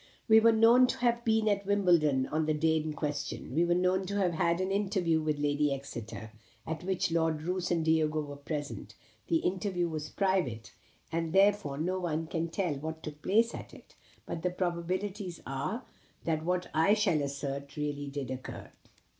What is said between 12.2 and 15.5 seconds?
can tell what took place at it; but the probabilities